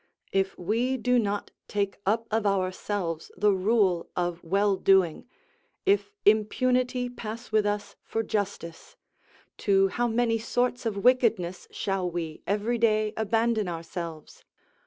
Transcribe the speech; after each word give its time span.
If 0.31 0.57
we 0.57 0.97
do 0.97 1.19
not 1.19 1.51
take 1.67 1.97
up 2.07 2.25
of 2.31 2.47
ourselves 2.47 3.31
the 3.37 3.51
rule 3.53 4.09
of 4.15 4.43
well 4.43 4.75
doing, 4.75 5.27
if 5.85 6.11
impunity 6.25 7.07
pass 7.07 7.51
with 7.51 7.67
us 7.67 7.95
for 8.01 8.23
justice, 8.23 8.95
to 9.59 9.89
how 9.89 10.07
many 10.07 10.39
sorts 10.39 10.87
of 10.87 10.97
wickedness 11.03 11.67
shall 11.69 12.09
we 12.09 12.41
every 12.47 12.79
day 12.79 13.13
abandon 13.15 13.67
ourselves? 13.67 14.43